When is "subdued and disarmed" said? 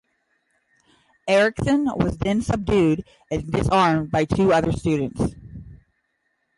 2.41-4.09